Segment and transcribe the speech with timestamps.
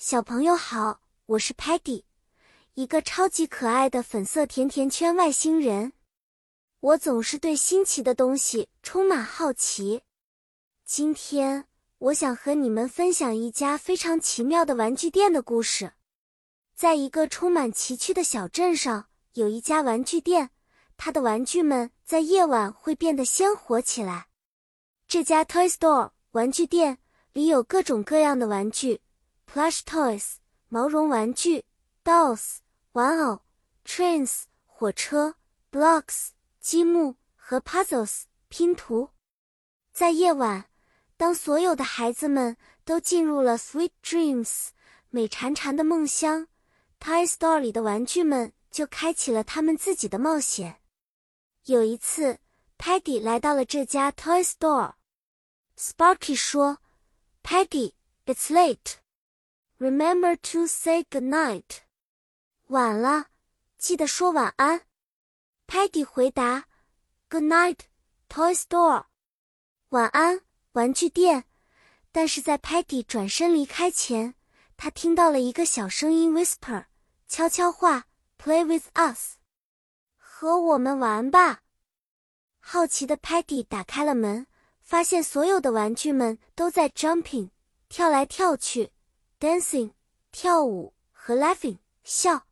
[0.00, 2.04] 小朋友好，我是 Patty，
[2.74, 5.92] 一个超级可爱的粉色甜甜圈外星人。
[6.78, 10.02] 我总是对新奇的东西充满好奇。
[10.84, 11.64] 今天
[11.98, 15.94] 我想和你们分享一家非常奇妙的玩具店的故事。
[16.76, 20.50] 在一个充满奇趣的小镇上，有一家玩具店，
[20.96, 24.28] 它的玩具们在夜晚会变得鲜活起来。
[25.08, 26.98] 这家 Toy Store 玩具店
[27.32, 29.00] 里有各种各样的玩具。
[29.50, 30.34] Plush toys
[30.68, 31.64] 毛绒玩具
[32.04, 32.58] ，Dolls
[32.92, 33.40] 玩偶
[33.82, 35.36] ，Trains 火车
[35.72, 36.28] ，Blocks
[36.60, 39.08] 积木和 Puzzles 拼图。
[39.90, 40.68] 在夜晚，
[41.16, 44.68] 当所有的孩子们都进入了 Sweet Dreams
[45.08, 46.48] 美缠缠的梦乡
[47.00, 50.82] ，Toy Store 里的玩具们就开启了他们自己的冒险。
[51.64, 52.38] 有一次
[52.76, 54.96] ，Peggy 来到了这家 Toy Store。
[55.78, 56.78] Sparky 说
[57.42, 58.96] ：“Peggy，it's late。”
[59.78, 61.82] Remember to say good night。
[62.66, 63.26] 晚了，
[63.78, 64.82] 记得说晚安。
[65.68, 66.66] Peggy 回答
[67.28, 67.78] ：Good night,
[68.28, 69.04] toy store。
[69.90, 70.40] 晚安，
[70.72, 71.44] 玩具店。
[72.10, 74.34] 但是在 Peggy 转身离开前，
[74.76, 76.86] 他听到了一个小声音 whisper，
[77.28, 79.36] 悄悄话：Play with us，
[80.16, 81.62] 和我们玩吧。
[82.58, 84.48] 好奇的 Peggy 打开了门，
[84.80, 87.50] 发现所有的玩具们都在 jumping，
[87.88, 88.90] 跳来跳去。
[89.40, 89.92] Dancing
[90.32, 92.46] 跳舞和 laughing 笑，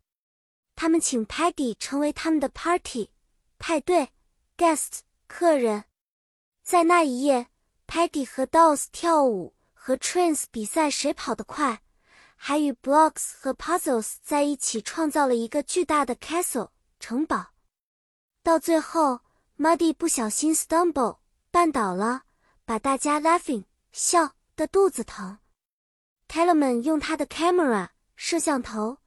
[0.75, 3.11] 他们请 Paddy 成为他们的 party
[3.59, 4.11] 派对
[4.57, 5.85] guest 客人。
[6.63, 7.49] 在那一夜
[7.87, 11.83] ，Paddy 和 Dolls 跳舞，和 Trains 比赛谁跑得快，
[12.37, 16.71] 还与 Blocks 和 Puzzles 在一起创造了一个巨大的 castle
[17.01, 17.53] 城堡。
[18.43, 19.21] 到最后
[19.59, 21.19] ，Muddy 不小心 stumble
[21.51, 22.23] 绊倒了，
[22.65, 25.39] 把大家 laughing 笑的肚子疼。
[26.29, 28.99] Tellerman 用他的 camera 摄像头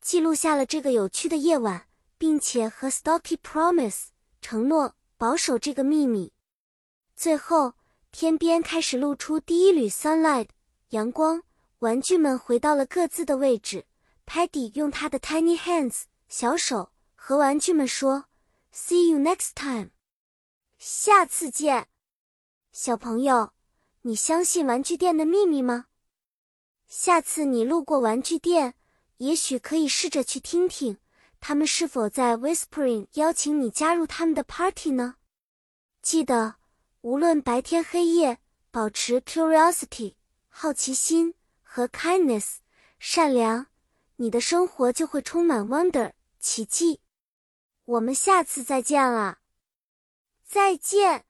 [0.00, 4.06] 记录下了这个有趣的夜晚，并且和 Stocky promise
[4.40, 6.32] 承诺保守这个秘密。
[7.14, 7.74] 最后，
[8.12, 10.48] 天边开始露出第一缕 sunlight
[10.90, 11.42] 阳光，
[11.80, 13.86] 玩具们回到了各自的位置。
[14.24, 18.26] Paddy 用他的 tiny hands 小手和玩具们说
[18.72, 19.90] ：“See you next time，
[20.78, 21.88] 下次见。”
[22.72, 23.52] 小朋友，
[24.02, 25.86] 你相信玩具店的秘密吗？
[26.88, 28.74] 下次你路过玩具店，
[29.18, 30.96] 也许可以试着去听听，
[31.38, 35.16] 他们是否在 whispering 邀请你加入他们的 party 呢？
[36.00, 36.56] 记得，
[37.02, 38.38] 无论白天黑夜，
[38.70, 40.14] 保持 curiosity
[40.48, 42.56] 好奇心和 kindness
[42.98, 43.66] 善良，
[44.16, 47.00] 你的生活就会充满 wonder 奇迹。
[47.84, 49.40] 我们下次再见了，
[50.42, 51.27] 再见。